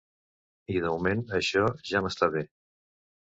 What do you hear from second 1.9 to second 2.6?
ja m’està bé.